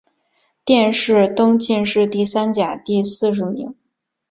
[0.65, 3.75] 殿试登进士第三甲第四十名。